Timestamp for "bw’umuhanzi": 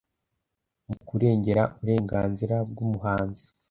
2.69-3.45